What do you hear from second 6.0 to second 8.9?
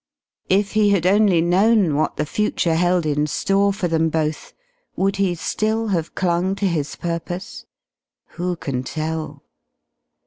clung to his purpose? Who can